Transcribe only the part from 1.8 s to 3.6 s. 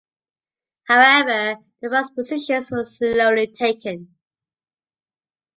various positions were slowly